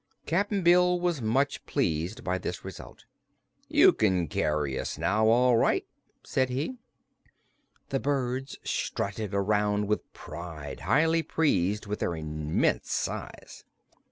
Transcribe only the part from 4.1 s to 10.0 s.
carry us now, all right," said he. The birds strutted around